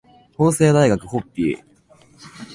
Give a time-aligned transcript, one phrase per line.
[0.35, 1.63] 法政大学ホッピー